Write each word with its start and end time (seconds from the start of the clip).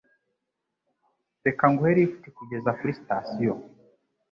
Reka 1.45 1.63
nguhe 1.71 1.91
lift 1.97 2.23
kugeza 2.37 2.69
kuri 2.77 2.91
sitasiyo. 2.99 3.53